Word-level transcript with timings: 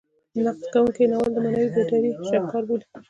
نقد 0.43 0.59
کوونکي 0.73 1.03
ناول 1.11 1.29
د 1.33 1.37
معنوي 1.43 1.67
بیدارۍ 1.75 2.11
شاهکار 2.27 2.63
بولي. 2.67 2.85